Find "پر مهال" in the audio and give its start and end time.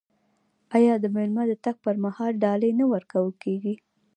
1.85-2.31